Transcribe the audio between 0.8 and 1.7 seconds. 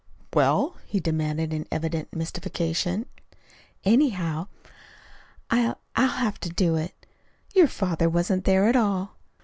he demanded in